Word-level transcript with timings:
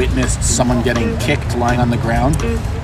witnessed 0.00 0.42
someone 0.42 0.82
getting 0.82 1.14
kicked 1.18 1.54
lying 1.58 1.78
on 1.78 1.90
the 1.90 1.96
ground 1.98 2.34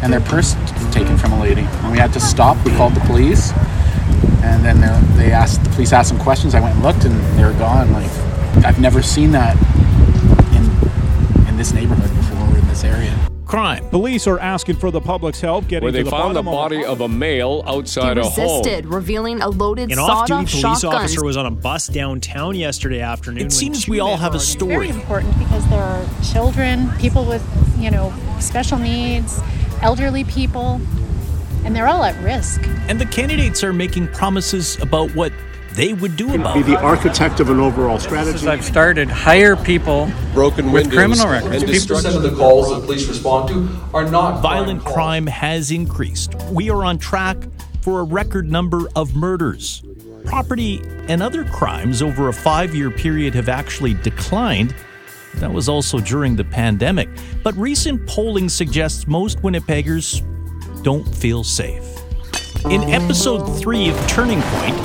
and 0.03 0.13
their 0.13 0.21
purse 0.21 0.55
taken 0.93 1.17
from 1.17 1.33
a 1.33 1.41
lady. 1.41 1.63
And 1.63 1.91
we 1.91 1.97
had 1.97 2.13
to 2.13 2.21
stop. 2.21 2.63
We 2.63 2.73
called 2.73 2.93
the 2.93 3.01
police, 3.01 3.53
and 4.43 4.63
then 4.63 4.81
they 5.17 5.33
asked 5.33 5.65
the 5.65 5.71
police 5.71 5.95
asked 5.95 6.11
some 6.11 6.19
questions. 6.19 6.55
I 6.55 6.61
went 6.61 6.75
and 6.75 6.83
looked, 6.85 7.07
and 7.07 7.19
they 7.39 7.45
were 7.45 7.59
gone. 7.59 7.91
Like 7.91 8.11
I've 8.67 8.81
never 8.81 9.01
seen 9.01 9.31
that 9.31 9.57
in 10.57 11.49
in 11.49 11.57
this 11.57 11.73
neighborhood 11.73 12.15
before 12.15 12.59
in 12.59 12.69
this 12.69 12.85
area 12.85 13.26
crime. 13.47 13.89
Police 13.91 14.27
are 14.27 14.39
asking 14.39 14.77
for 14.77 14.91
the 14.91 15.01
public's 15.01 15.41
help 15.41 15.69
getting 15.69 15.85
where 15.85 15.93
they 15.93 16.03
the 16.03 16.11
found 16.11 16.37
the 16.37 16.43
body 16.43 16.85
of 16.85 17.01
a 17.01 17.09
male 17.09 17.63
outside 17.67 18.17
he 18.17 18.23
a 18.23 18.27
resisted, 18.27 18.85
home. 18.85 18.95
revealing 18.95 19.41
a 19.41 19.49
loaded 19.49 19.91
An 19.91 19.97
sawed-off 19.97 20.31
off-duty 20.31 20.61
police 20.61 20.81
shotgun. 20.81 20.95
officer 20.95 21.25
was 21.25 21.37
on 21.37 21.47
a 21.47 21.51
bus 21.51 21.87
downtown 21.87 22.55
yesterday 22.55 23.01
afternoon. 23.01 23.47
It 23.47 23.53
seems 23.53 23.89
we 23.89 24.01
all 24.01 24.17
have 24.17 24.35
a 24.35 24.41
story. 24.41 24.91
Very 24.91 24.91
important 24.91 25.39
because 25.39 25.67
there 25.71 25.83
are 25.83 26.05
children, 26.33 26.91
people 26.99 27.25
with 27.25 27.45
you 27.79 27.91
know 27.91 28.13
special 28.41 28.79
needs, 28.79 29.41
elderly 29.81 30.25
people, 30.25 30.81
and 31.65 31.75
they're 31.75 31.87
all 31.87 32.05
at 32.05 32.21
risk. 32.23 32.61
And 32.89 33.01
the 33.01 33.07
candidates 33.07 33.63
are 33.63 33.73
making 33.73 34.09
promises 34.09 34.81
about 34.83 35.15
what 35.15 35.33
they 35.77 35.93
would 35.93 36.17
do 36.17 36.35
about 36.35 36.55
be 36.55 36.63
the 36.63 36.81
architect 36.81 37.39
of 37.39 37.51
an 37.51 37.61
overall 37.61 37.99
strategy. 37.99 38.39
Since 38.39 38.49
I've 38.49 38.65
started, 38.65 39.09
hire 39.09 39.55
people 39.55 40.11
broken 40.33 40.73
with 40.73 40.91
criminal 40.91 41.29
records. 41.29 41.63
Fifty 41.63 41.87
percent 41.87 42.17
of 42.17 42.23
the 42.23 42.35
calls 42.35 42.71
that 42.71 42.85
police 42.85 43.07
respond 43.07 43.49
to 43.51 43.69
are 43.95 44.11
not 44.11 44.41
violent 44.41 44.81
crime, 44.81 44.95
crime 44.95 45.27
has 45.27 45.71
increased. 45.71 46.35
We 46.51 46.71
are 46.71 46.85
on 46.85 46.99
track 46.99 47.37
for 47.83 48.01
a 48.01 48.05
record 48.05 48.51
number 48.51 48.89
of 48.97 49.15
murders. 49.15 49.83
Property 50.25 50.81
and 51.09 51.23
other 51.23 51.45
crimes 51.45 52.03
over 52.03 52.29
a 52.29 52.33
five-year 52.33 52.91
period 52.91 53.35
have 53.35 53.49
actually 53.49 53.95
declined. 53.95 54.75
That 55.37 55.53
was 55.53 55.69
also 55.69 56.01
during 56.01 56.35
the 56.35 56.45
pandemic. 56.45 57.09
But 57.45 57.55
recent 57.57 58.09
polling 58.09 58.49
suggests 58.49 59.07
most 59.07 59.39
Winnipeggers 59.43 60.23
don't 60.83 61.07
feel 61.15 61.45
safe. 61.45 61.85
In 62.65 62.83
episode 62.85 63.47
three 63.61 63.89
of 63.89 64.09
Turning 64.09 64.43
Point, 64.43 64.77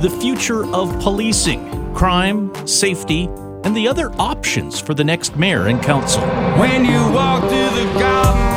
the 0.00 0.10
future 0.10 0.66
of 0.74 0.98
policing, 1.00 1.94
crime, 1.94 2.52
safety, 2.66 3.28
and 3.64 3.76
the 3.76 3.88
other 3.88 4.12
options 4.20 4.78
for 4.78 4.94
the 4.94 5.04
next 5.04 5.36
mayor 5.36 5.66
and 5.66 5.82
council. 5.82 6.22
When 6.58 6.84
you 6.84 7.00
walk 7.12 7.42
through 7.48 7.70
the 7.70 7.98
garden, 7.98 8.55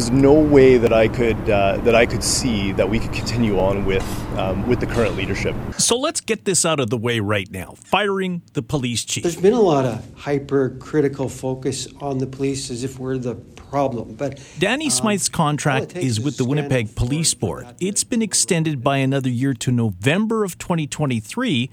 There's 0.00 0.10
no 0.10 0.32
way 0.32 0.78
that 0.78 0.94
I 0.94 1.08
could 1.08 1.50
uh, 1.50 1.76
that 1.82 1.94
I 1.94 2.06
could 2.06 2.24
see 2.24 2.72
that 2.72 2.88
we 2.88 2.98
could 2.98 3.12
continue 3.12 3.58
on 3.58 3.84
with 3.84 4.02
um, 4.38 4.66
with 4.66 4.80
the 4.80 4.86
current 4.86 5.14
leadership. 5.14 5.54
So 5.76 5.98
let's 5.98 6.22
get 6.22 6.46
this 6.46 6.64
out 6.64 6.80
of 6.80 6.88
the 6.88 6.96
way 6.96 7.20
right 7.20 7.50
now. 7.50 7.74
Firing 7.76 8.40
the 8.54 8.62
police 8.62 9.04
chief. 9.04 9.24
There's 9.24 9.36
been 9.36 9.52
a 9.52 9.60
lot 9.60 9.84
of 9.84 10.02
hypercritical 10.16 11.28
focus 11.28 11.86
on 12.00 12.16
the 12.16 12.26
police 12.26 12.70
as 12.70 12.82
if 12.82 12.98
we're 12.98 13.18
the 13.18 13.34
problem. 13.34 14.14
But 14.14 14.42
Danny 14.58 14.86
um, 14.86 14.90
Smyth's 14.90 15.28
contract 15.28 15.94
is 15.94 16.18
with 16.18 16.38
the 16.38 16.46
Winnipeg 16.46 16.96
Police 16.96 17.34
Board. 17.34 17.66
It's 17.78 18.02
been 18.02 18.22
extended 18.22 18.82
by 18.82 18.96
another 18.96 19.28
year 19.28 19.52
to 19.52 19.70
November 19.70 20.44
of 20.44 20.56
2023, 20.56 21.68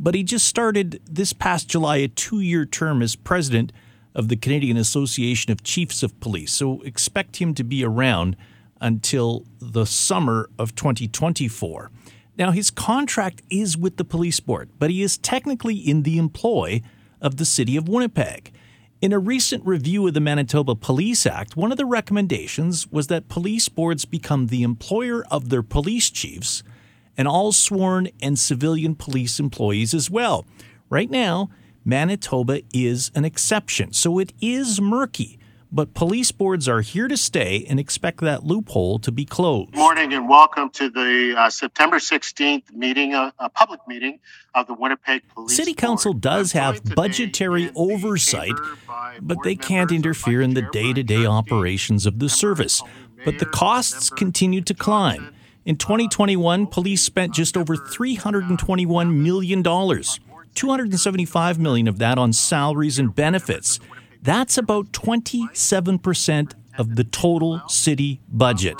but 0.00 0.16
he 0.16 0.24
just 0.24 0.46
started 0.46 1.00
this 1.08 1.32
past 1.32 1.68
July 1.68 1.98
a 1.98 2.08
two-year 2.08 2.66
term 2.66 3.02
as 3.02 3.14
president 3.14 3.70
of 4.18 4.28
the 4.28 4.36
Canadian 4.36 4.76
Association 4.76 5.52
of 5.52 5.62
Chiefs 5.62 6.02
of 6.02 6.18
Police. 6.18 6.52
So 6.52 6.82
expect 6.82 7.36
him 7.36 7.54
to 7.54 7.62
be 7.62 7.84
around 7.84 8.36
until 8.80 9.46
the 9.60 9.86
summer 9.86 10.50
of 10.58 10.74
2024. 10.74 11.90
Now, 12.36 12.50
his 12.50 12.70
contract 12.70 13.42
is 13.48 13.76
with 13.76 13.96
the 13.96 14.04
police 14.04 14.40
board, 14.40 14.70
but 14.78 14.90
he 14.90 15.02
is 15.02 15.18
technically 15.18 15.76
in 15.76 16.02
the 16.02 16.18
employ 16.18 16.82
of 17.20 17.36
the 17.36 17.44
city 17.44 17.76
of 17.76 17.88
Winnipeg. 17.88 18.52
In 19.00 19.12
a 19.12 19.18
recent 19.20 19.64
review 19.64 20.06
of 20.08 20.14
the 20.14 20.20
Manitoba 20.20 20.74
Police 20.74 21.24
Act, 21.24 21.56
one 21.56 21.70
of 21.70 21.78
the 21.78 21.86
recommendations 21.86 22.88
was 22.88 23.06
that 23.06 23.28
police 23.28 23.68
boards 23.68 24.04
become 24.04 24.48
the 24.48 24.64
employer 24.64 25.24
of 25.30 25.48
their 25.48 25.62
police 25.62 26.10
chiefs 26.10 26.64
and 27.16 27.28
all 27.28 27.52
sworn 27.52 28.08
and 28.20 28.36
civilian 28.36 28.96
police 28.96 29.38
employees 29.38 29.94
as 29.94 30.10
well. 30.10 30.44
Right 30.90 31.10
now, 31.10 31.50
Manitoba 31.88 32.60
is 32.74 33.10
an 33.14 33.24
exception, 33.24 33.94
so 33.94 34.18
it 34.18 34.34
is 34.42 34.78
murky. 34.78 35.38
But 35.72 35.94
police 35.94 36.30
boards 36.32 36.68
are 36.68 36.82
here 36.82 37.08
to 37.08 37.16
stay 37.16 37.64
and 37.66 37.80
expect 37.80 38.20
that 38.20 38.44
loophole 38.44 38.98
to 38.98 39.10
be 39.10 39.24
closed. 39.24 39.72
Good 39.72 39.78
morning 39.78 40.12
and 40.12 40.28
welcome 40.28 40.68
to 40.68 40.90
the 40.90 41.34
uh, 41.34 41.48
September 41.48 41.96
16th 41.96 42.74
meeting, 42.74 43.14
uh, 43.14 43.30
a 43.38 43.48
public 43.48 43.80
meeting 43.88 44.18
of 44.54 44.66
the 44.66 44.74
Winnipeg 44.74 45.22
Police 45.28 45.56
City 45.56 45.72
Council 45.72 46.12
Board. 46.12 46.20
does 46.20 46.52
have 46.52 46.84
budgetary 46.94 47.70
oversight, 47.74 48.52
but 49.22 49.38
they 49.42 49.56
can't 49.56 49.90
interfere 49.90 50.42
in 50.42 50.52
the 50.52 50.68
day-to-day 50.70 51.24
operations 51.24 52.04
of 52.04 52.18
the 52.18 52.28
service. 52.28 52.82
But 53.24 53.38
the 53.38 53.46
costs 53.46 54.10
continue 54.10 54.60
to 54.60 54.74
climb. 54.74 55.34
In 55.64 55.76
2021, 55.76 56.66
police 56.66 57.00
spent 57.00 57.32
just 57.32 57.56
over 57.56 57.76
$321 57.76 59.14
million. 59.14 59.62
275 60.58 61.56
million 61.60 61.86
of 61.86 61.98
that 61.98 62.18
on 62.18 62.32
salaries 62.32 62.98
and 62.98 63.14
benefits. 63.14 63.78
That's 64.20 64.58
about 64.58 64.90
27% 64.90 66.54
of 66.76 66.96
the 66.96 67.04
total 67.04 67.62
city 67.68 68.20
budget. 68.28 68.74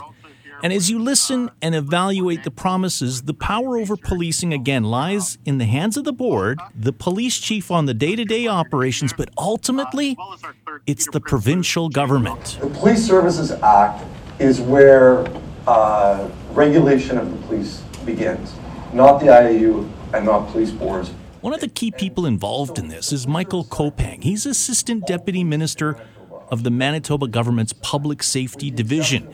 And 0.61 0.72
as 0.72 0.91
you 0.91 0.99
listen 0.99 1.53
and 1.62 1.77
evaluate 1.77 2.43
the 2.43 2.50
promises, 2.50 3.22
the 3.22 3.33
power 3.33 3.78
over 3.78 3.97
policing 3.97 4.53
again 4.53 4.83
lies 4.83 5.39
in 5.44 5.59
the 5.59 5.66
hands 5.66 5.97
of 5.97 6.03
the 6.03 6.12
board, 6.12 6.59
the 6.75 6.93
police 6.93 7.39
chief 7.39 7.71
on 7.71 7.87
the 7.87 7.95
day 7.95 8.16
to 8.16 8.25
day 8.25 8.49
operations, 8.49 9.12
but 9.12 9.31
ultimately, 9.39 10.16
it's 10.84 11.09
the 11.12 11.21
provincial 11.21 11.89
government. 11.89 12.59
The 12.60 12.71
Police 12.71 13.06
Services 13.06 13.53
Act 13.53 14.05
is 14.41 14.60
where 14.60 15.25
uh, 15.69 16.28
regulation 16.50 17.19
of 17.19 17.31
the 17.31 17.47
police 17.47 17.83
begins, 18.05 18.53
not 18.93 19.21
the 19.21 19.27
IAU 19.27 19.89
and 20.12 20.25
not 20.25 20.49
police 20.49 20.72
boards. 20.72 21.12
One 21.41 21.54
of 21.54 21.60
the 21.60 21.69
key 21.69 21.93
people 21.93 22.26
involved 22.26 22.81
in 22.81 22.88
this 22.88 23.12
is 23.12 23.28
Michael 23.28 23.65
Kopang. 23.65 24.25
He's 24.25 24.44
Assistant 24.44 25.06
Deputy 25.06 25.44
Minister 25.44 25.97
of 26.50 26.65
the 26.65 26.71
Manitoba 26.71 27.28
government's 27.28 27.72
Public 27.72 28.25
Safety 28.25 28.72
Division. 28.72 29.32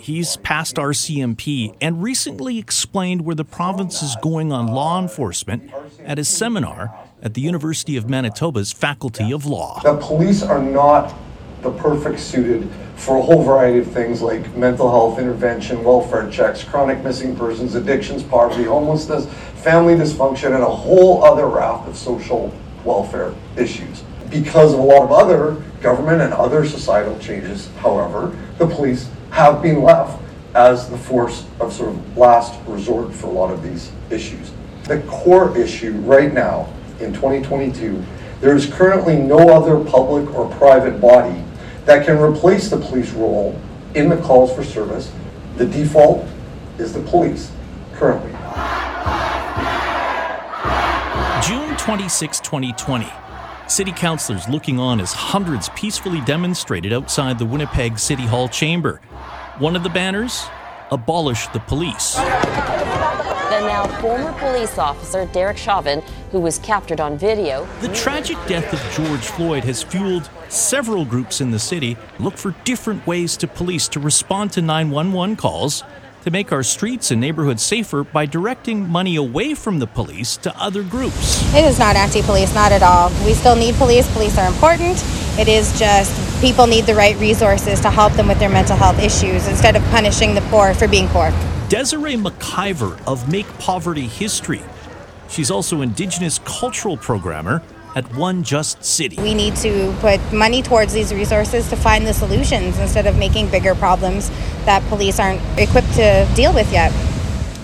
He's 0.00 0.36
past 0.38 0.76
RCMP 0.76 1.76
and 1.80 2.02
recently 2.02 2.58
explained 2.58 3.24
where 3.24 3.36
the 3.36 3.44
province 3.44 4.02
is 4.02 4.16
going 4.20 4.50
on 4.50 4.66
law 4.66 5.00
enforcement 5.00 5.70
at 6.04 6.18
a 6.18 6.24
seminar 6.24 6.92
at 7.22 7.34
the 7.34 7.40
University 7.40 7.96
of 7.96 8.10
Manitoba's 8.10 8.72
Faculty 8.72 9.32
of 9.32 9.46
Law. 9.46 9.80
The 9.84 9.96
police 9.96 10.42
are 10.42 10.62
not 10.62 11.14
the 11.62 11.70
perfect 11.70 12.18
suited 12.18 12.68
for 12.96 13.16
a 13.16 13.22
whole 13.22 13.44
variety 13.44 13.78
of 13.78 13.86
things 13.86 14.22
like 14.22 14.56
mental 14.56 14.90
health 14.90 15.20
intervention, 15.20 15.84
welfare 15.84 16.28
checks, 16.30 16.64
chronic 16.64 17.02
missing 17.04 17.36
persons, 17.36 17.76
addictions, 17.76 18.24
poverty, 18.24 18.64
homelessness, 18.64 19.26
family 19.58 19.94
dysfunction, 19.94 20.54
and 20.54 20.62
a 20.62 20.66
whole 20.66 21.24
other 21.24 21.46
raft 21.46 21.88
of 21.88 21.96
social 21.96 22.52
welfare 22.84 23.34
issues. 23.56 24.02
Because 24.30 24.72
of 24.72 24.80
a 24.80 24.82
lot 24.82 25.02
of 25.02 25.12
other 25.12 25.62
government 25.80 26.20
and 26.22 26.32
other 26.32 26.64
societal 26.66 27.18
changes, 27.18 27.68
however, 27.78 28.36
the 28.58 28.66
police 28.66 29.08
have 29.30 29.62
been 29.62 29.82
left 29.82 30.20
as 30.54 30.88
the 30.90 30.98
force 30.98 31.46
of 31.60 31.72
sort 31.72 31.90
of 31.90 32.16
last 32.16 32.58
resort 32.66 33.14
for 33.14 33.26
a 33.26 33.30
lot 33.30 33.50
of 33.50 33.62
these 33.62 33.90
issues. 34.10 34.50
The 34.84 35.00
core 35.02 35.56
issue 35.56 35.92
right 36.00 36.32
now 36.32 36.72
in 37.00 37.12
2022, 37.12 38.02
there 38.40 38.56
is 38.56 38.66
currently 38.66 39.16
no 39.16 39.50
other 39.50 39.82
public 39.84 40.32
or 40.34 40.48
private 40.56 41.00
body 41.00 41.44
that 41.84 42.06
can 42.06 42.18
replace 42.18 42.70
the 42.70 42.78
police 42.78 43.10
role 43.12 43.60
in 43.94 44.08
the 44.08 44.16
calls 44.18 44.54
for 44.54 44.64
service. 44.64 45.12
The 45.56 45.66
default 45.66 46.26
is 46.78 46.92
the 46.92 47.00
police 47.00 47.50
currently. 47.94 48.37
26, 51.88 52.40
2020. 52.40 53.10
City 53.66 53.92
councillors 53.92 54.46
looking 54.46 54.78
on 54.78 55.00
as 55.00 55.14
hundreds 55.14 55.70
peacefully 55.70 56.20
demonstrated 56.26 56.92
outside 56.92 57.38
the 57.38 57.46
Winnipeg 57.46 57.98
City 57.98 58.26
Hall 58.26 58.46
chamber. 58.46 59.00
One 59.58 59.74
of 59.74 59.82
the 59.82 59.88
banners 59.88 60.44
abolish 60.90 61.46
the 61.46 61.60
police. 61.60 62.16
The 62.16 63.60
now 63.62 63.86
former 64.02 64.38
police 64.38 64.76
officer, 64.76 65.24
Derek 65.32 65.56
Chauvin, 65.56 66.02
who 66.30 66.40
was 66.40 66.58
captured 66.58 67.00
on 67.00 67.16
video. 67.16 67.66
The 67.80 67.88
tragic 67.94 68.36
death 68.46 68.70
of 68.70 68.94
George 68.94 69.24
Floyd 69.24 69.64
has 69.64 69.82
fueled 69.82 70.28
several 70.50 71.06
groups 71.06 71.40
in 71.40 71.52
the 71.52 71.58
city 71.58 71.96
look 72.18 72.36
for 72.36 72.54
different 72.64 73.06
ways 73.06 73.34
to 73.38 73.46
police 73.48 73.88
to 73.88 73.98
respond 73.98 74.52
to 74.52 74.60
911 74.60 75.36
calls 75.36 75.84
to 76.22 76.30
make 76.30 76.52
our 76.52 76.62
streets 76.62 77.10
and 77.10 77.20
neighborhoods 77.20 77.62
safer 77.62 78.04
by 78.04 78.26
directing 78.26 78.88
money 78.88 79.16
away 79.16 79.54
from 79.54 79.78
the 79.78 79.86
police 79.86 80.36
to 80.38 80.56
other 80.60 80.82
groups. 80.82 81.42
It 81.54 81.64
is 81.64 81.78
not 81.78 81.96
anti 81.96 82.22
police, 82.22 82.54
not 82.54 82.72
at 82.72 82.82
all. 82.82 83.10
We 83.24 83.34
still 83.34 83.56
need 83.56 83.74
police. 83.76 84.10
Police 84.12 84.36
are 84.38 84.46
important. 84.48 85.02
It 85.38 85.48
is 85.48 85.78
just 85.78 86.40
people 86.40 86.66
need 86.66 86.86
the 86.86 86.94
right 86.94 87.16
resources 87.18 87.80
to 87.80 87.90
help 87.90 88.12
them 88.14 88.28
with 88.28 88.38
their 88.38 88.48
mental 88.48 88.76
health 88.76 88.98
issues 88.98 89.46
instead 89.48 89.76
of 89.76 89.82
punishing 89.84 90.34
the 90.34 90.40
poor 90.42 90.74
for 90.74 90.88
being 90.88 91.08
poor. 91.08 91.30
Desiree 91.68 92.16
McIver 92.16 93.00
of 93.06 93.30
Make 93.30 93.46
Poverty 93.58 94.06
History. 94.06 94.62
She's 95.28 95.50
also 95.50 95.82
Indigenous 95.82 96.38
cultural 96.44 96.96
programmer 96.96 97.62
at 97.94 98.14
One 98.14 98.42
Just 98.42 98.84
City. 98.84 99.16
We 99.20 99.34
need 99.34 99.56
to 99.56 99.94
put 100.00 100.20
money 100.32 100.62
towards 100.62 100.92
these 100.92 101.12
resources 101.12 101.68
to 101.70 101.76
find 101.76 102.06
the 102.06 102.14
solutions 102.14 102.78
instead 102.78 103.06
of 103.06 103.16
making 103.16 103.50
bigger 103.50 103.74
problems 103.74 104.30
that 104.64 104.82
police 104.88 105.18
aren't 105.18 105.40
equipped 105.58 105.92
to 105.94 106.28
deal 106.34 106.54
with 106.54 106.70
yet. 106.72 106.92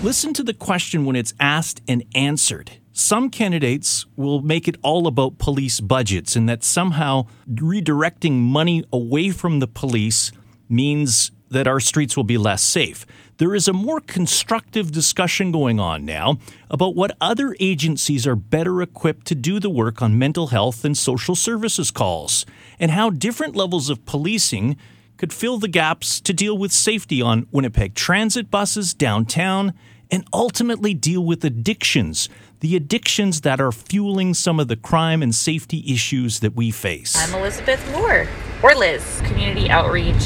Listen 0.03 0.33
to 0.33 0.43
the 0.43 0.53
question 0.53 1.05
when 1.05 1.15
it's 1.15 1.33
asked 1.39 1.81
and 1.87 2.03
answered. 2.13 2.71
Some 2.93 3.29
candidates 3.29 4.05
will 4.15 4.41
make 4.41 4.67
it 4.67 4.77
all 4.81 5.07
about 5.07 5.37
police 5.37 5.81
budgets 5.81 6.35
and 6.35 6.47
that 6.47 6.63
somehow 6.63 7.27
redirecting 7.49 8.33
money 8.33 8.85
away 8.93 9.31
from 9.31 9.59
the 9.59 9.67
police 9.67 10.31
means 10.69 11.31
that 11.49 11.67
our 11.67 11.79
streets 11.79 12.15
will 12.15 12.23
be 12.23 12.37
less 12.37 12.61
safe. 12.61 13.05
There 13.37 13.53
is 13.53 13.67
a 13.67 13.73
more 13.73 13.99
constructive 13.99 14.93
discussion 14.93 15.51
going 15.51 15.77
on 15.77 16.05
now 16.05 16.37
about 16.69 16.95
what 16.95 17.17
other 17.19 17.53
agencies 17.59 18.25
are 18.25 18.35
better 18.35 18.81
equipped 18.81 19.27
to 19.27 19.35
do 19.35 19.59
the 19.59 19.69
work 19.69 20.01
on 20.01 20.17
mental 20.17 20.47
health 20.47 20.85
and 20.85 20.97
social 20.97 21.35
services 21.35 21.91
calls, 21.91 22.45
and 22.79 22.91
how 22.91 23.09
different 23.09 23.53
levels 23.53 23.89
of 23.89 24.05
policing 24.05 24.77
could 25.17 25.33
fill 25.33 25.57
the 25.57 25.67
gaps 25.67 26.21
to 26.21 26.31
deal 26.31 26.57
with 26.57 26.71
safety 26.71 27.21
on 27.21 27.45
Winnipeg 27.51 27.93
transit 27.93 28.49
buses 28.49 28.93
downtown 28.93 29.73
and 30.09 30.25
ultimately 30.33 30.93
deal 30.93 31.25
with 31.25 31.43
addictions, 31.43 32.29
the 32.61 32.77
addictions 32.77 33.41
that 33.41 33.59
are 33.59 33.73
fueling 33.73 34.33
some 34.33 34.61
of 34.61 34.69
the 34.69 34.77
crime 34.77 35.21
and 35.21 35.35
safety 35.35 35.83
issues 35.91 36.39
that 36.39 36.55
we 36.55 36.71
face. 36.71 37.17
I'm 37.17 37.37
Elizabeth 37.37 37.85
Moore, 37.91 38.29
or 38.63 38.73
Liz, 38.75 39.21
Community 39.25 39.69
Outreach 39.69 40.23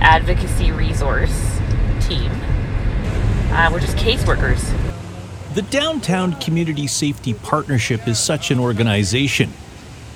Advocacy 0.00 0.72
Resource 0.72 1.55
Team. 2.08 2.30
Uh, 3.50 3.68
we're 3.72 3.80
just 3.80 3.96
caseworkers. 3.96 4.62
The 5.54 5.62
Downtown 5.62 6.38
Community 6.40 6.86
Safety 6.86 7.34
Partnership 7.34 8.06
is 8.06 8.18
such 8.18 8.50
an 8.50 8.60
organization. 8.60 9.52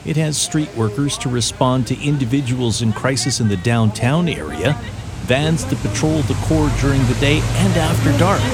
It 0.05 0.17
has 0.17 0.41
street 0.41 0.69
workers 0.77 1.19
to 1.19 1.29
respond 1.29 1.87
to 1.89 2.01
individuals 2.01 2.81
in 2.81 2.93
crisis 2.93 3.41
in 3.41 3.49
the 3.49 3.57
downtown 3.57 4.29
area, 4.29 4.75
vans 5.23 5.65
to 5.65 5.77
patrol 5.77 6.23
the 6.23 6.35
core 6.43 6.71
during 6.81 7.05
the 7.07 7.15
day 7.21 7.41
and 7.41 7.77
after 7.77 8.17
dark. 8.19 8.41
You 8.43 8.51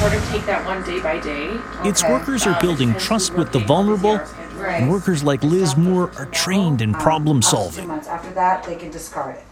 sort 0.00 0.14
of 0.14 0.28
take 0.30 0.44
that 0.46 0.64
one 0.66 0.82
day 0.82 1.00
by 1.00 1.20
day. 1.20 1.56
Its 1.88 2.02
workers 2.02 2.46
are 2.46 2.60
building 2.60 2.94
trust 2.94 3.34
with 3.34 3.52
the 3.52 3.60
vulnerable, 3.60 4.20
and 4.64 4.90
workers 4.90 5.22
like 5.22 5.42
Liz 5.44 5.76
Moore 5.76 6.10
are 6.18 6.26
trained 6.26 6.82
in 6.82 6.92
problem 6.92 7.40
solving. 7.40 7.90
After 7.90 8.30
that, 8.32 8.64
they 8.64 8.76
can 8.76 8.90
discard 8.90 9.36
it. 9.36 9.44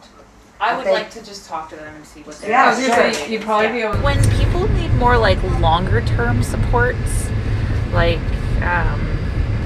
I 0.61 0.77
would 0.77 0.85
They- 0.87 0.93
like 0.93 1.11
to 1.13 1.25
just 1.25 1.49
talk 1.49 1.71
to 1.71 1.77
them 1.77 1.95
and 1.97 2.05
see 2.07 2.21
what 2.21 2.39
they're 2.41 2.51
Yeah, 2.51 2.75
doing. 2.75 3.15
sure. 3.15 3.27
You'd 3.29 3.43
probably 3.43 3.69
be 3.69 3.81
able 3.81 3.95
When 3.99 4.23
people 4.39 4.69
need 4.73 4.93
more 4.95 5.17
like 5.17 5.39
longer 5.59 6.03
term 6.03 6.43
supports, 6.43 7.29
like 7.93 8.19
um, 8.63 9.01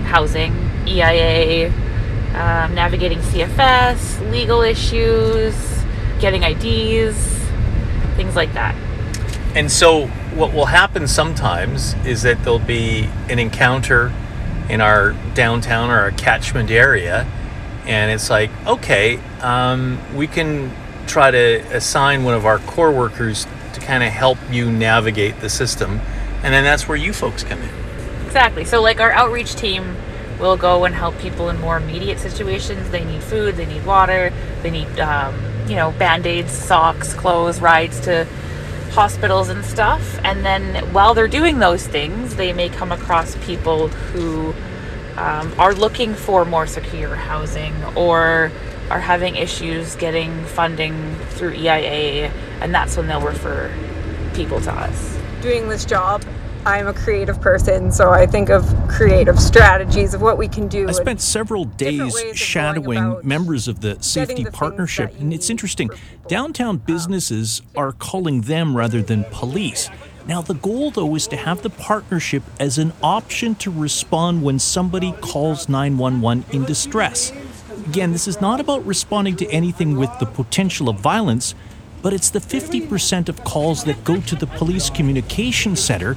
housing, 0.06 0.54
EIA, 0.86 1.72
um, 2.36 2.74
navigating 2.74 3.20
CFS, 3.22 4.20
legal 4.30 4.62
issues, 4.62 5.54
getting 6.20 6.44
IDs, 6.44 7.16
things 8.16 8.36
like 8.36 8.52
that. 8.54 8.74
And 9.56 9.70
so, 9.70 10.06
what 10.36 10.52
will 10.52 10.66
happen 10.66 11.06
sometimes 11.08 11.94
is 12.04 12.22
that 12.22 12.42
there'll 12.44 12.58
be 12.60 13.08
an 13.28 13.38
encounter 13.38 14.12
in 14.68 14.80
our 14.80 15.12
downtown 15.34 15.90
or 15.90 15.98
our 16.00 16.10
catchment 16.12 16.70
area, 16.70 17.26
and 17.86 18.10
it's 18.10 18.30
like, 18.30 18.50
okay, 18.66 19.18
um, 19.42 19.98
we 20.14 20.26
can 20.26 20.72
try 21.06 21.30
to 21.30 21.60
assign 21.72 22.24
one 22.24 22.34
of 22.34 22.46
our 22.46 22.58
core 22.60 22.92
workers 22.92 23.46
to 23.72 23.80
kind 23.80 24.02
of 24.02 24.10
help 24.10 24.38
you 24.50 24.70
navigate 24.70 25.40
the 25.40 25.48
system, 25.48 26.00
and 26.42 26.52
then 26.52 26.64
that's 26.64 26.88
where 26.88 26.96
you 26.96 27.12
folks 27.12 27.42
come 27.42 27.60
in. 27.60 27.70
Exactly. 28.26 28.64
So, 28.64 28.82
like 28.82 29.00
our 29.00 29.12
outreach 29.12 29.54
team 29.54 29.96
will 30.38 30.56
go 30.56 30.84
and 30.84 30.94
help 30.94 31.16
people 31.18 31.48
in 31.48 31.60
more 31.60 31.76
immediate 31.76 32.18
situations. 32.18 32.90
They 32.90 33.04
need 33.04 33.22
food, 33.22 33.56
they 33.56 33.66
need 33.66 33.84
water, 33.86 34.32
they 34.62 34.70
need, 34.70 34.98
um, 34.98 35.34
you 35.68 35.76
know, 35.76 35.92
band 35.92 36.26
aids, 36.26 36.52
socks, 36.52 37.14
clothes, 37.14 37.60
rides 37.60 38.00
to 38.00 38.26
hospitals 38.90 39.48
and 39.48 39.64
stuff. 39.64 40.18
And 40.24 40.44
then 40.44 40.92
while 40.92 41.14
they're 41.14 41.28
doing 41.28 41.58
those 41.58 41.86
things, 41.86 42.36
they 42.36 42.52
may 42.52 42.68
come 42.68 42.92
across 42.92 43.36
people 43.44 43.88
who 43.88 44.54
um, 45.16 45.52
are 45.58 45.74
looking 45.74 46.14
for 46.14 46.44
more 46.44 46.66
secure 46.66 47.14
housing 47.14 47.74
or 47.96 48.50
are 48.90 49.00
having 49.00 49.36
issues 49.36 49.96
getting 49.96 50.44
funding 50.44 51.14
through 51.30 51.52
EIA, 51.52 52.30
and 52.60 52.74
that's 52.74 52.96
when 52.96 53.06
they'll 53.06 53.20
refer 53.20 53.72
people 54.34 54.60
to 54.60 54.72
us. 54.72 55.18
doing 55.40 55.68
this 55.68 55.84
job, 55.84 56.24
I'm 56.66 56.86
a 56.86 56.94
creative 56.94 57.40
person, 57.42 57.92
so 57.92 58.10
I 58.10 58.24
think 58.24 58.48
of 58.48 58.64
creative 58.88 59.38
strategies 59.38 60.14
of 60.14 60.22
what 60.22 60.38
we 60.38 60.48
can 60.48 60.66
do. 60.66 60.88
I 60.88 60.92
spent 60.92 61.20
several 61.20 61.66
days 61.66 62.18
shadowing 62.34 63.20
members 63.22 63.68
of 63.68 63.80
the 63.80 64.02
safety 64.02 64.44
the 64.44 64.50
partnership, 64.50 65.14
and 65.20 65.34
it's 65.34 65.50
interesting. 65.50 65.90
Downtown 66.26 66.70
um, 66.70 66.76
businesses 66.78 67.60
are 67.76 67.92
calling 67.92 68.42
them 68.42 68.74
rather 68.74 69.02
than 69.02 69.24
police. 69.24 69.90
Now, 70.26 70.40
the 70.40 70.54
goal, 70.54 70.90
though, 70.90 71.14
is 71.14 71.26
to 71.28 71.36
have 71.36 71.60
the 71.60 71.68
partnership 71.68 72.42
as 72.58 72.78
an 72.78 72.94
option 73.02 73.54
to 73.56 73.70
respond 73.70 74.42
when 74.42 74.58
somebody 74.58 75.12
calls 75.20 75.68
911 75.68 76.46
in 76.50 76.64
distress. 76.64 77.30
Again, 77.86 78.12
this 78.12 78.26
is 78.26 78.40
not 78.40 78.60
about 78.60 78.84
responding 78.86 79.36
to 79.36 79.46
anything 79.50 79.96
with 79.96 80.10
the 80.18 80.24
potential 80.26 80.88
of 80.88 80.98
violence, 81.00 81.54
but 82.02 82.12
it's 82.12 82.30
the 82.30 82.38
50% 82.38 83.28
of 83.28 83.44
calls 83.44 83.84
that 83.84 84.04
go 84.04 84.20
to 84.20 84.34
the 84.34 84.46
police 84.46 84.90
communication 84.90 85.76
center 85.76 86.14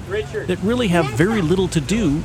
that 0.47 0.57
really 0.61 0.87
have 0.89 1.05
very 1.11 1.41
little 1.41 1.67
to 1.69 1.81
do 1.81 2.23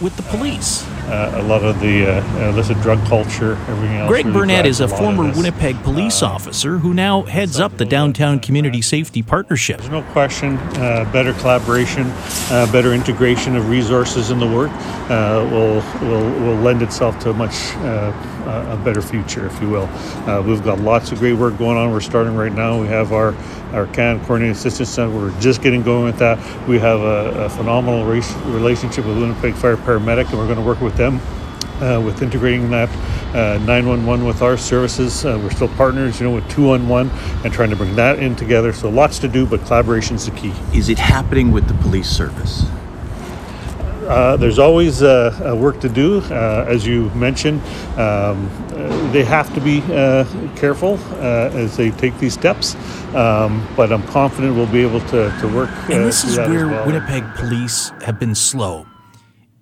with 0.00 0.16
the 0.16 0.22
police. 0.24 0.84
uh, 1.08 1.32
a 1.36 1.42
lot 1.42 1.62
of 1.62 1.78
the 1.80 2.06
uh, 2.06 2.48
illicit 2.48 2.80
drug 2.80 3.04
culture, 3.06 3.52
everything 3.68 3.96
else. 3.96 4.08
Greg 4.08 4.26
really 4.26 4.38
Burnett 4.38 4.66
is 4.66 4.80
a 4.80 4.84
of 4.84 4.96
former. 4.96 5.32
Winnipeg 5.32 5.80
police 5.82 6.22
officer 6.22 6.78
who 6.78 6.94
now 6.94 7.22
heads 7.22 7.60
up 7.60 7.76
the 7.76 7.84
Downtown 7.84 8.40
Community 8.40 8.80
Safety 8.80 9.22
Partnership. 9.22 9.78
There's 9.78 9.90
no 9.90 10.02
question, 10.12 10.56
uh, 10.56 11.08
better 11.12 11.32
collaboration, 11.34 12.06
uh, 12.50 12.70
better 12.72 12.94
integration 12.94 13.56
of 13.56 13.68
resources 13.68 14.30
in 14.30 14.38
the 14.38 14.46
work 14.46 14.70
uh, 15.10 15.46
will, 15.50 15.82
will 16.08 16.30
will 16.40 16.56
lend 16.56 16.82
itself 16.82 17.18
to 17.20 17.30
a 17.30 17.34
much 17.34 17.74
a 18.46 18.80
better 18.84 19.02
future, 19.02 19.46
if 19.46 19.60
you 19.60 19.68
will. 19.68 19.88
Uh, 20.28 20.42
we've 20.46 20.62
got 20.64 20.80
lots 20.80 21.12
of 21.12 21.18
great 21.18 21.34
work 21.34 21.56
going 21.58 21.76
on. 21.76 21.92
We're 21.92 22.00
starting 22.00 22.34
right 22.34 22.52
now. 22.52 22.80
We 22.80 22.86
have 22.88 23.12
our 23.12 23.34
our 23.72 23.86
Canada 23.88 24.24
Coordinated 24.26 24.56
Assistance 24.56 24.90
Center. 24.90 25.14
We're 25.14 25.40
just 25.40 25.62
getting 25.62 25.82
going 25.82 26.04
with 26.04 26.18
that. 26.18 26.38
We 26.68 26.78
have 26.78 27.00
a, 27.00 27.44
a 27.44 27.48
phenomenal 27.48 28.04
race, 28.04 28.32
relationship 28.44 29.06
with 29.06 29.18
Winnipeg 29.18 29.54
Fire 29.54 29.76
Paramedic, 29.76 30.28
and 30.28 30.38
we're 30.38 30.46
going 30.46 30.58
to 30.58 30.64
work 30.64 30.80
with 30.80 30.96
them 30.96 31.20
uh, 31.82 32.00
with 32.00 32.22
integrating 32.22 32.70
that 32.70 32.88
uh, 33.34 33.58
911 33.64 34.24
with 34.24 34.42
our 34.42 34.56
services. 34.56 35.24
Uh, 35.24 35.38
we're 35.42 35.50
still 35.50 35.68
partners, 35.68 36.20
you 36.20 36.26
know, 36.26 36.34
with 36.34 36.48
211 36.50 37.10
and 37.44 37.52
trying 37.52 37.70
to 37.70 37.76
bring 37.76 37.96
that 37.96 38.18
in 38.18 38.36
together. 38.36 38.72
So 38.72 38.88
lots 38.88 39.18
to 39.20 39.28
do, 39.28 39.46
but 39.46 39.64
collaboration 39.66 40.16
is 40.16 40.26
the 40.26 40.32
key. 40.32 40.52
Is 40.72 40.88
it 40.88 40.98
happening 40.98 41.50
with 41.50 41.66
the 41.66 41.74
police 41.74 42.08
service? 42.08 42.66
Uh, 44.12 44.36
there's 44.36 44.58
always 44.58 45.02
uh, 45.02 45.08
uh, 45.52 45.56
work 45.56 45.80
to 45.80 45.88
do, 45.88 46.20
uh, 46.30 46.66
as 46.68 46.86
you 46.86 47.08
mentioned. 47.14 47.60
Um, 47.98 48.46
uh, 48.72 49.12
they 49.12 49.24
have 49.24 49.52
to 49.54 49.60
be 49.60 49.80
uh, 49.92 50.24
careful 50.56 50.98
uh, 51.12 51.50
as 51.62 51.76
they 51.76 51.90
take 51.92 52.18
these 52.18 52.34
steps, 52.34 52.74
um, 53.14 53.66
but 53.76 53.90
I'm 53.92 54.02
confident 54.08 54.54
we'll 54.54 54.66
be 54.66 54.82
able 54.82 55.00
to, 55.08 55.34
to 55.40 55.48
work. 55.54 55.70
uh, 55.70 55.92
And 55.94 56.04
this 56.04 56.24
is 56.24 56.36
that 56.36 56.48
where 56.50 56.68
well. 56.68 56.86
Winnipeg 56.86 57.24
police 57.36 57.90
have 58.04 58.18
been 58.18 58.34
slow. 58.34 58.86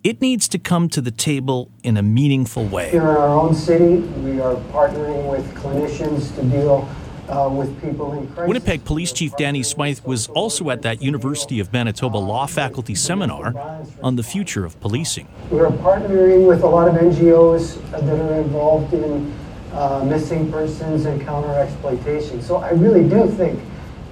It 0.03 0.21
needs 0.21 0.49
to 0.49 0.59
come 0.59 0.89
to 0.91 1.01
the 1.03 1.11
table 1.11 1.71
in 1.85 1.97
a 1.97 2.03
meaningful 2.03 2.65
way. 2.65 2.91
Here 2.91 3.03
in 3.03 3.07
our 3.07 3.29
own 3.29 3.55
city, 3.55 3.97
we 4.25 4.41
are 4.41 4.57
partnering 4.73 5.31
with 5.31 5.45
clinicians 5.55 6.35
to 6.37 6.43
deal 6.43 6.89
uh, 7.31 7.49
with 7.49 7.81
people 7.81 8.13
in 8.13 8.27
crisis. 8.29 8.49
Winnipeg 8.49 8.85
Police 8.85 9.13
Chief 9.13 9.37
Danny 9.37 9.63
Smyth 9.63 10.05
was 10.05 10.29
also 10.29 10.71
at 10.71 10.83
that 10.83 11.01
University 11.01 11.61
of 11.61 11.73
Manitoba 11.73 12.19
Law 12.19 12.47
Faculty 12.47 12.95
seminar 12.95 13.55
on 14.03 14.17
the 14.17 14.23
future 14.23 14.65
of 14.65 14.79
policing. 14.81 15.29
We 15.51 15.61
are 15.61 15.71
partnering 15.71 16.47
with 16.47 16.63
a 16.63 16.67
lot 16.67 16.89
of 16.89 16.95
NGOs 16.95 17.81
that 17.93 18.03
are 18.05 18.35
involved 18.35 18.93
in 18.93 19.33
uh, 19.73 20.05
missing 20.05 20.51
persons 20.51 21.07
and 21.07 21.21
counter 21.23 21.55
exploitation. 21.55 22.43
So 22.43 22.57
I 22.57 22.71
really 22.71 23.09
do 23.09 23.29
think 23.29 23.61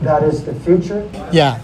that 0.03 0.23
is 0.23 0.45
the 0.45 0.55
future. 0.55 1.09
Yeah. 1.33 1.61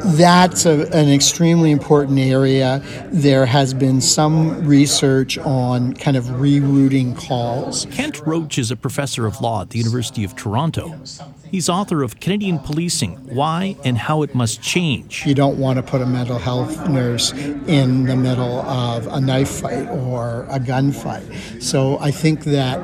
That's 0.00 0.66
a, 0.66 0.88
an 0.92 1.08
extremely 1.08 1.70
important 1.70 2.18
area. 2.18 2.82
There 3.10 3.46
has 3.46 3.74
been 3.74 4.00
some 4.00 4.66
research 4.66 5.38
on 5.38 5.94
kind 5.94 6.16
of 6.16 6.24
rerouting 6.24 7.16
calls. 7.16 7.86
Kent 7.90 8.26
Roach 8.26 8.58
is 8.58 8.70
a 8.70 8.76
professor 8.76 9.26
of 9.26 9.40
law 9.40 9.62
at 9.62 9.70
the 9.70 9.78
University 9.78 10.24
of 10.24 10.36
Toronto. 10.36 10.98
He's 11.52 11.68
author 11.68 12.02
of 12.02 12.18
Canadian 12.18 12.58
Policing 12.60 13.16
Why 13.34 13.76
and 13.84 13.98
How 13.98 14.22
It 14.22 14.34
Must 14.34 14.62
Change. 14.62 15.26
You 15.26 15.34
don't 15.34 15.58
want 15.58 15.76
to 15.76 15.82
put 15.82 16.00
a 16.00 16.06
mental 16.06 16.38
health 16.38 16.88
nurse 16.88 17.32
in 17.32 18.06
the 18.06 18.16
middle 18.16 18.62
of 18.62 19.06
a 19.06 19.20
knife 19.20 19.50
fight 19.60 19.86
or 19.88 20.46
a 20.48 20.58
gunfight. 20.58 21.62
So 21.62 21.98
I 21.98 22.10
think 22.10 22.44
that 22.44 22.80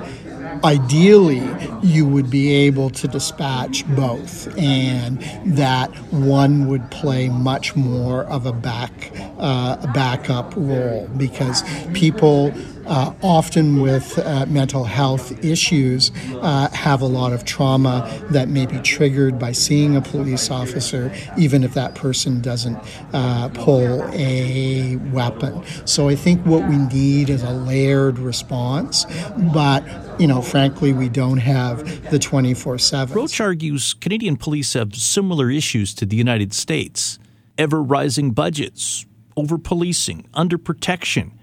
ideally 0.64 1.42
you 1.82 2.06
would 2.06 2.30
be 2.30 2.52
able 2.52 2.90
to 2.90 3.08
dispatch 3.08 3.86
both 3.94 4.56
and 4.58 5.20
that 5.46 5.90
one 6.12 6.68
would 6.68 6.90
play 6.90 7.28
much 7.28 7.76
more 7.76 8.24
of 8.24 8.46
a 8.46 8.52
back 8.52 9.12
uh, 9.38 9.76
backup 9.92 10.52
role 10.56 11.08
because 11.16 11.62
people 11.92 12.52
uh, 12.88 13.12
often 13.22 13.80
with 13.80 14.18
uh, 14.18 14.46
mental 14.46 14.84
health 14.84 15.44
issues 15.44 16.10
uh, 16.40 16.68
have 16.70 17.02
a 17.02 17.06
lot 17.06 17.32
of 17.32 17.44
trauma 17.44 18.10
that 18.30 18.48
may 18.48 18.66
be 18.66 18.78
triggered 18.80 19.38
by 19.38 19.52
seeing 19.52 19.94
a 19.96 20.00
police 20.00 20.50
officer, 20.50 21.12
even 21.36 21.62
if 21.62 21.74
that 21.74 21.94
person 21.94 22.40
doesn't 22.40 22.78
uh, 23.12 23.48
pull 23.50 24.02
a 24.12 24.96
weapon. 25.12 25.62
So 25.84 26.08
I 26.08 26.16
think 26.16 26.44
what 26.46 26.68
we 26.68 26.76
need 26.76 27.30
is 27.30 27.42
a 27.42 27.52
layered 27.52 28.18
response, 28.18 29.04
but 29.52 29.84
you 30.18 30.26
know, 30.26 30.42
frankly, 30.42 30.92
we 30.92 31.08
don't 31.08 31.38
have 31.38 32.10
the 32.10 32.18
24 32.18 32.78
7. 32.78 33.14
Roach 33.16 33.40
argues 33.40 33.94
Canadian 33.94 34.36
police 34.36 34.72
have 34.72 34.94
similar 34.96 35.50
issues 35.50 35.94
to 35.94 36.06
the 36.06 36.16
United 36.16 36.52
States 36.52 37.18
ever 37.56 37.82
rising 37.82 38.30
budgets, 38.30 39.04
over 39.36 39.58
policing, 39.58 40.26
under 40.34 40.56
protection 40.56 41.37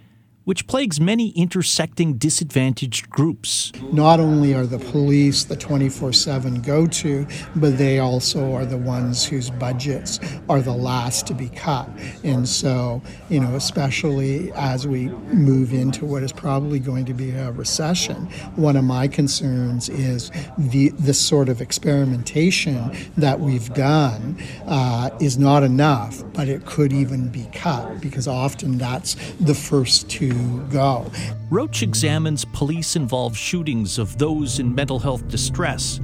which 0.46 0.68
plagues 0.68 1.02
many 1.02 1.30
intersecting 1.30 2.14
disadvantaged 2.14 3.10
groups. 3.10 3.72
Not 3.92 4.20
only 4.20 4.54
are 4.54 4.66
the 4.66 4.80
police 4.80 5.44
the 5.44 5.56
24 5.56 6.14
7 6.14 6.62
go 6.62 6.88
to, 6.88 7.28
but 7.56 7.78
they 7.78 8.00
also 8.00 8.54
are 8.54 8.66
the 8.66 8.78
ones 8.78 9.26
whose 9.26 9.50
budgets 9.50 10.20
are 10.48 10.62
the 10.62 10.74
last 10.74 11.28
to 11.28 11.34
be 11.34 11.50
cut. 11.50 11.90
And 12.24 12.48
so, 12.48 13.02
you 13.30 13.40
know, 13.40 13.56
especially 13.56 14.52
as 14.54 14.88
we 14.88 15.10
move 15.34 15.74
into 15.74 16.06
what 16.06 16.24
is 16.24 16.32
probably 16.32 16.80
going 16.80 17.06
to 17.06 17.14
be 17.14 17.32
a 17.32 17.52
recession, 17.52 18.28
one 18.56 18.76
of 18.76 18.84
my 18.84 19.08
concerns 19.08 19.90
is 19.90 20.32
the 20.58 20.90
this 21.00 21.20
sort 21.20 21.50
of 21.50 21.62
experimentation 21.62 22.96
that 23.18 23.40
we've 23.40 23.74
done 23.74 24.38
uh, 24.68 25.10
is 25.20 25.38
not 25.38 25.64
enough, 25.64 26.24
but 26.34 26.48
it 26.48 26.66
could 26.66 26.94
even 26.94 27.30
be 27.30 27.48
cut 27.52 28.00
because 28.00 28.28
often 28.28 28.78
that's 28.78 29.16
the 29.40 29.56
first 29.56 30.10
two 30.10 30.35
go. 30.70 31.06
Roach 31.50 31.84
examines 31.84 32.46
police 32.46 32.96
involved 32.96 33.36
shootings 33.36 33.98
of 33.98 34.18
those 34.18 34.60
in 34.60 34.74
mental 34.74 35.00
health 35.00 35.28
distress 35.28 36.00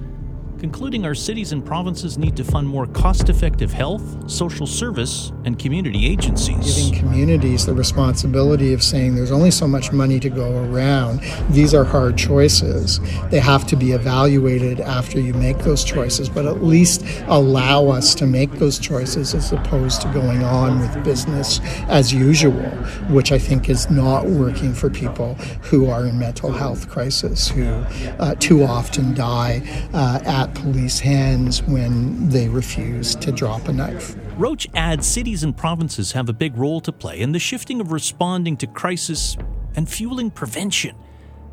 concluding 0.62 1.08
our 1.08 1.15
cities 1.15 1.53
and 1.53 1.65
provinces 1.65 2.20
need 2.20 2.38
to 2.38 2.44
fund 2.44 2.68
more 2.68 2.86
cost 2.86 3.30
effective 3.30 3.74
health, 3.74 4.30
social 4.30 4.68
service, 4.68 5.32
and 5.44 5.58
community 5.58 6.06
agencies. 6.06 6.75
Giving 6.75 7.00
communities 7.00 7.65
the 7.65 7.74
responsibility 7.74 8.72
of 8.72 8.84
saying 8.84 9.15
there's 9.15 9.32
only 9.32 9.50
so 9.50 9.68
much 9.68 9.91
money 9.91 10.20
to 10.20 10.30
go 10.30 10.63
around. 10.65 11.22
These 11.50 11.74
are 11.74 11.84
hard 11.84 12.15
choices. 12.15 13.00
They 13.32 13.39
have 13.39 13.65
to 13.68 13.75
be 13.75 13.94
evaluated 13.94 14.80
after 14.80 15.20
you 15.20 15.34
make 15.34 15.58
those 15.58 15.84
choices, 15.84 16.30
but 16.30 16.46
at 16.46 16.63
least 16.63 17.03
allow 17.25 17.88
us 17.88 18.13
to 18.13 18.27
make 18.27 18.51
those 18.51 18.77
choices 18.77 19.34
as 19.34 19.51
opposed 19.51 20.03
to 20.03 20.13
going 20.13 20.44
on 20.44 20.80
with 20.80 21.03
business 21.03 21.60
as 21.88 22.13
usual, 22.13 22.70
which 23.10 23.32
I 23.32 23.39
think 23.39 23.68
is 23.68 23.89
not 23.89 24.27
working 24.27 24.75
for 24.75 24.91
people 24.91 25.34
who 25.63 25.89
are 25.89 26.06
in 26.06 26.20
mental 26.20 26.51
health 26.51 26.88
crisis, 26.88 27.48
who 27.48 27.65
uh, 28.20 28.36
too 28.36 28.63
often 28.63 29.15
die 29.15 29.63
uh, 29.91 30.20
at 30.24 30.50
police 30.53 31.00
hands 31.00 31.63
when 31.63 32.29
they 32.29 32.48
refuse 32.48 33.15
to 33.15 33.31
drop 33.31 33.67
a 33.67 33.74
knife. 33.74 34.15
Roach 34.38 34.67
adds 34.75 35.05
cities 35.08 35.43
and 35.43 35.55
provinces 35.55 36.12
have 36.13 36.29
a 36.29 36.34
big 36.34 36.55
role 36.58 36.81
to 36.81 36.91
play 36.91 37.20
in 37.20 37.31
the 37.31 37.39
shifting 37.39 37.81
of 37.81 37.91
responding 37.91 38.58
to 38.58 38.67
crisis 38.67 39.38
and 39.75 39.89
fueling 39.89 40.31
prevention. 40.31 40.96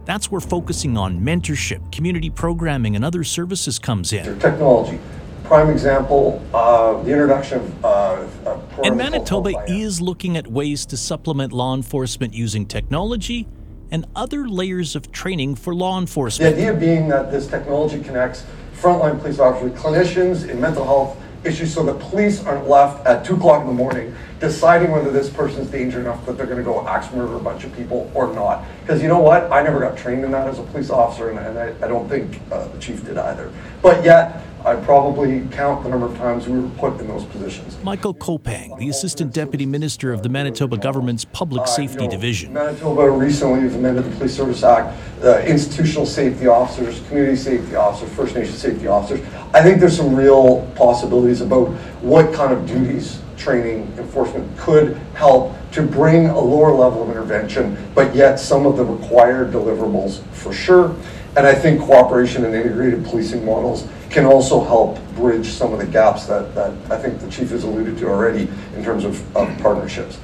That's 0.04 0.30
where 0.30 0.40
focusing 0.40 0.96
on 0.96 1.20
mentorship, 1.20 1.92
community 1.92 2.30
programming, 2.30 2.96
and 2.96 3.04
other 3.04 3.24
services 3.24 3.78
comes 3.78 4.12
in. 4.12 4.38
Technology. 4.38 4.98
Prime 5.44 5.70
example, 5.70 6.42
uh, 6.54 7.02
the 7.02 7.10
introduction 7.10 7.60
of. 7.82 8.46
Uh, 8.46 8.58
and 8.84 8.96
Manitoba 8.96 9.52
is 9.66 10.00
looking 10.00 10.36
at 10.36 10.46
ways 10.46 10.86
to 10.86 10.96
supplement 10.96 11.52
law 11.52 11.74
enforcement 11.74 12.32
using 12.32 12.66
technology 12.66 13.48
and 13.90 14.06
other 14.14 14.48
layers 14.48 14.94
of 14.94 15.10
training 15.12 15.54
for 15.54 15.74
law 15.74 15.98
enforcement. 15.98 16.56
The 16.56 16.68
idea 16.68 16.78
being 16.78 17.08
that 17.08 17.30
this 17.30 17.46
technology 17.46 18.02
connects 18.02 18.44
frontline 18.80 19.20
police 19.20 19.38
officers, 19.38 19.72
clinicians 19.78 20.48
in 20.48 20.60
mental 20.60 20.84
health 20.84 21.16
issues 21.44 21.72
so 21.72 21.82
the 21.82 21.94
police 21.94 22.44
aren't 22.44 22.68
left 22.68 23.06
at 23.06 23.24
2 23.24 23.36
o'clock 23.36 23.62
in 23.62 23.68
the 23.68 23.72
morning 23.72 24.14
deciding 24.40 24.90
whether 24.90 25.10
this 25.10 25.30
person's 25.30 25.68
danger 25.68 26.00
enough 26.00 26.24
that 26.26 26.36
they're 26.36 26.46
going 26.46 26.58
to 26.58 26.64
go 26.64 26.86
axe 26.86 27.12
murder 27.12 27.36
a 27.36 27.40
bunch 27.40 27.64
of 27.64 27.74
people 27.74 28.10
or 28.14 28.32
not. 28.32 28.64
Because 28.82 29.02
you 29.02 29.08
know 29.08 29.18
what? 29.18 29.50
I 29.50 29.62
never 29.62 29.80
got 29.80 29.96
trained 29.96 30.24
in 30.24 30.30
that 30.32 30.46
as 30.46 30.58
a 30.58 30.62
police 30.62 30.90
officer, 30.90 31.30
and, 31.30 31.38
and 31.38 31.58
I, 31.58 31.68
I, 31.84 31.88
don't 31.88 32.08
think 32.08 32.40
uh, 32.52 32.68
the 32.68 32.78
chief 32.78 33.04
did 33.04 33.18
either. 33.18 33.52
But 33.82 34.04
yet, 34.04 34.42
I 34.68 34.76
probably 34.76 35.48
count 35.50 35.82
the 35.82 35.88
number 35.88 36.04
of 36.04 36.14
times 36.18 36.46
we 36.46 36.60
were 36.60 36.68
put 36.76 37.00
in 37.00 37.08
those 37.08 37.24
positions. 37.24 37.82
Michael 37.82 38.12
Kopang, 38.12 38.78
the 38.78 38.90
Assistant 38.90 39.32
Deputy 39.32 39.64
Minister 39.64 40.12
of 40.12 40.22
the 40.22 40.28
Manitoba 40.28 40.76
Government's 40.76 41.24
Public 41.24 41.66
Safety 41.66 42.04
uh, 42.04 42.10
Division. 42.10 42.52
Manitoba 42.52 43.10
recently 43.10 43.60
has 43.60 43.74
amended 43.74 44.04
the 44.04 44.14
Police 44.16 44.36
Service 44.36 44.62
Act, 44.62 44.94
uh, 45.24 45.38
institutional 45.38 46.04
safety 46.04 46.48
officers, 46.48 47.00
community 47.08 47.34
safety 47.34 47.76
officers, 47.76 48.14
First 48.14 48.34
Nation 48.34 48.52
safety 48.52 48.86
officers. 48.86 49.26
I 49.54 49.62
think 49.62 49.80
there's 49.80 49.96
some 49.96 50.14
real 50.14 50.70
possibilities 50.76 51.40
about 51.40 51.68
what 52.02 52.34
kind 52.34 52.52
of 52.52 52.66
duties 52.68 53.22
training 53.38 53.90
enforcement 53.96 54.54
could 54.58 54.98
help 55.14 55.54
to 55.72 55.80
bring 55.80 56.26
a 56.26 56.38
lower 56.38 56.72
level 56.72 57.02
of 57.02 57.08
intervention, 57.08 57.74
but 57.94 58.14
yet 58.14 58.38
some 58.38 58.66
of 58.66 58.76
the 58.76 58.84
required 58.84 59.50
deliverables 59.50 60.22
for 60.32 60.52
sure. 60.52 60.94
And 61.38 61.46
I 61.46 61.54
think 61.54 61.80
cooperation 61.80 62.44
and 62.44 62.54
integrated 62.54 63.04
policing 63.04 63.46
models 63.46 63.88
can 64.10 64.24
also 64.24 64.64
help 64.64 64.98
bridge 65.14 65.48
some 65.48 65.72
of 65.72 65.78
the 65.78 65.86
gaps 65.86 66.26
that, 66.26 66.54
that 66.54 66.72
I 66.90 66.96
think 66.96 67.20
the 67.20 67.30
chief 67.30 67.50
has 67.50 67.64
alluded 67.64 67.98
to 67.98 68.08
already 68.08 68.48
in 68.74 68.84
terms 68.84 69.04
of, 69.04 69.36
of 69.36 69.56
partnerships. 69.58 70.18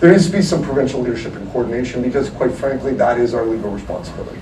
There 0.00 0.10
needs 0.10 0.26
to 0.26 0.32
be 0.32 0.42
some 0.42 0.62
provincial 0.62 1.00
leadership 1.00 1.34
and 1.36 1.50
coordination 1.50 2.02
because, 2.02 2.30
quite 2.30 2.52
frankly, 2.52 2.92
that 2.94 3.18
is 3.18 3.34
our 3.34 3.44
legal 3.44 3.70
responsibility. 3.70 4.38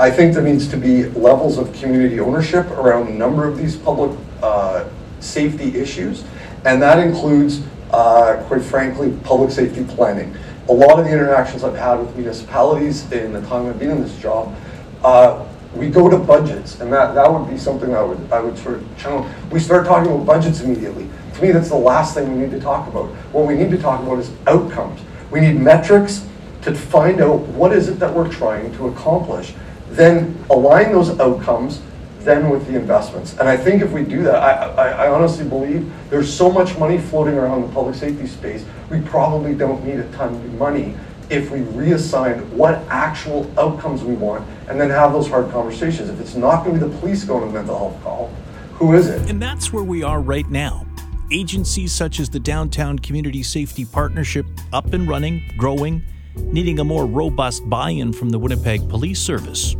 I 0.00 0.10
think 0.10 0.34
there 0.34 0.42
needs 0.42 0.68
to 0.68 0.76
be 0.76 1.04
levels 1.10 1.58
of 1.58 1.72
community 1.74 2.20
ownership 2.20 2.66
around 2.70 3.08
a 3.08 3.12
number 3.12 3.46
of 3.46 3.58
these 3.58 3.76
public 3.76 4.16
uh, 4.42 4.88
safety 5.20 5.76
issues, 5.76 6.24
and 6.64 6.80
that 6.80 6.98
includes, 6.98 7.62
uh, 7.90 8.42
quite 8.46 8.62
frankly, 8.62 9.12
public 9.24 9.50
safety 9.50 9.84
planning. 9.84 10.34
A 10.68 10.72
lot 10.72 10.98
of 10.98 11.04
the 11.04 11.10
interactions 11.10 11.64
I've 11.64 11.76
had 11.76 11.96
with 11.96 12.14
municipalities 12.14 13.10
in 13.10 13.32
the 13.32 13.40
time 13.42 13.66
I've 13.66 13.78
been 13.78 13.90
in 13.90 14.02
this 14.02 14.16
job 14.18 14.54
uh, 15.02 15.44
we 15.74 15.90
go 15.90 16.08
to 16.08 16.16
budgets, 16.16 16.80
and 16.80 16.92
that, 16.92 17.14
that 17.14 17.30
would 17.30 17.48
be 17.48 17.58
something 17.58 17.94
I 17.94 18.02
would 18.02 18.32
I 18.32 18.40
would 18.40 18.58
sort 18.58 18.76
of 18.76 18.98
channel. 18.98 19.28
We 19.50 19.60
start 19.60 19.86
talking 19.86 20.10
about 20.10 20.26
budgets 20.26 20.60
immediately. 20.60 21.08
To 21.34 21.42
me, 21.42 21.52
that's 21.52 21.68
the 21.68 21.76
last 21.76 22.14
thing 22.14 22.32
we 22.32 22.40
need 22.40 22.50
to 22.52 22.60
talk 22.60 22.88
about. 22.88 23.10
What 23.32 23.46
we 23.46 23.54
need 23.54 23.70
to 23.70 23.78
talk 23.78 24.02
about 24.02 24.18
is 24.18 24.30
outcomes. 24.46 25.00
We 25.30 25.40
need 25.40 25.56
metrics 25.56 26.26
to 26.62 26.74
find 26.74 27.20
out 27.20 27.40
what 27.48 27.72
is 27.72 27.88
it 27.88 27.98
that 28.00 28.12
we're 28.12 28.30
trying 28.30 28.74
to 28.76 28.88
accomplish. 28.88 29.54
Then 29.90 30.42
align 30.50 30.92
those 30.92 31.18
outcomes 31.20 31.80
then 32.20 32.50
with 32.50 32.66
the 32.66 32.76
investments. 32.76 33.32
And 33.38 33.48
I 33.48 33.56
think 33.56 33.82
if 33.82 33.92
we 33.92 34.02
do 34.02 34.22
that, 34.24 34.36
I, 34.36 34.52
I, 34.52 34.88
I 35.04 35.10
honestly 35.10 35.48
believe 35.48 35.90
there's 36.10 36.32
so 36.32 36.50
much 36.50 36.76
money 36.78 36.98
floating 36.98 37.34
around 37.34 37.62
the 37.62 37.68
public 37.68 37.94
safety 37.94 38.26
space, 38.26 38.64
we 38.90 39.00
probably 39.00 39.54
don't 39.54 39.84
need 39.84 39.98
a 39.98 40.10
ton 40.12 40.34
of 40.34 40.54
money 40.54 40.96
if 41.30 41.50
we 41.50 41.60
reassign 41.60 42.46
what 42.50 42.76
actual 42.88 43.50
outcomes 43.58 44.02
we 44.02 44.14
want 44.14 44.46
and 44.68 44.80
then 44.80 44.90
have 44.90 45.12
those 45.12 45.28
hard 45.28 45.50
conversations. 45.50 46.08
If 46.08 46.20
it's 46.20 46.34
not 46.34 46.64
going 46.64 46.78
to 46.78 46.86
be 46.86 46.92
the 46.92 46.98
police 46.98 47.24
going 47.24 47.46
to 47.46 47.52
mental 47.52 47.76
health 47.76 48.02
call, 48.02 48.32
who 48.74 48.94
is 48.94 49.08
it? 49.08 49.28
And 49.28 49.40
that's 49.40 49.72
where 49.72 49.84
we 49.84 50.02
are 50.02 50.20
right 50.20 50.48
now. 50.48 50.86
Agencies 51.30 51.92
such 51.92 52.20
as 52.20 52.30
the 52.30 52.40
Downtown 52.40 52.98
Community 52.98 53.42
Safety 53.42 53.84
Partnership 53.84 54.46
up 54.72 54.92
and 54.94 55.06
running, 55.06 55.42
growing, 55.58 56.02
needing 56.36 56.78
a 56.78 56.84
more 56.84 57.04
robust 57.06 57.68
buy 57.68 57.90
in 57.90 58.12
from 58.12 58.30
the 58.30 58.38
Winnipeg 58.38 58.88
Police 58.88 59.20
Service. 59.20 59.76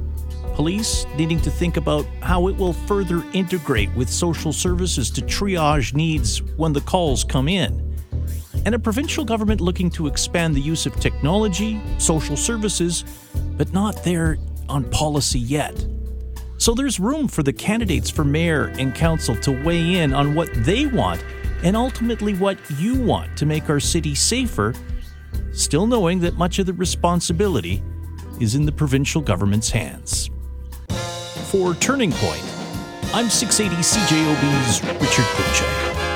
Police 0.55 1.07
needing 1.17 1.41
to 1.41 1.51
think 1.51 1.77
about 1.77 2.05
how 2.21 2.49
it 2.49 2.57
will 2.57 2.73
further 2.73 3.25
integrate 3.33 3.95
with 3.95 4.11
social 4.11 4.53
services 4.53 5.11
to 5.13 5.23
triage 5.23 5.95
needs 5.95 6.43
when 6.57 6.73
the 6.73 6.81
calls 6.81 7.23
come 7.25 7.49
in 7.49 7.88
and 8.69 8.75
a 8.75 8.79
provincial 8.79 9.25
government 9.25 9.63
looking 9.63 9.89
to 9.89 10.07
expand 10.07 10.55
the 10.55 10.61
use 10.61 10.85
of 10.85 10.95
technology, 11.01 11.81
social 11.97 12.37
services, 12.37 13.03
but 13.57 13.73
not 13.73 14.05
there 14.05 14.37
on 14.69 14.85
policy 14.91 15.39
yet. 15.39 15.87
So 16.59 16.75
there's 16.75 17.01
room 17.01 17.29
for 17.29 17.43
the 17.43 17.53
candidates 17.55 18.11
for 18.11 18.25
mayor 18.25 18.65
and 18.79 18.95
council 18.95 19.35
to 19.37 19.65
weigh 19.65 19.95
in 19.95 20.13
on 20.13 20.35
what 20.35 20.51
they 20.53 20.85
want 20.85 21.25
and 21.63 21.79
ultimately 21.79 22.35
what 22.35 22.59
you 22.79 22.95
want 22.95 23.39
to 23.39 23.47
make 23.47 23.71
our 23.71 23.81
city 23.81 24.15
safer, 24.15 24.75
still 25.51 25.87
knowing 25.87 26.21
that 26.21 26.35
much 26.35 26.59
of 26.59 26.67
the 26.67 26.75
responsibility 26.75 27.83
is 28.39 28.55
in 28.55 28.67
the 28.67 28.73
provincial 28.73 29.23
government's 29.23 29.71
hands. 29.71 30.29
For 31.51 31.75
Turning 31.77 32.13
Point, 32.13 32.45
I'm 33.15 33.31
680 33.31 33.77
CJOB's 33.81 34.83
Richard 35.01 35.25
Kupchak. 35.25 36.08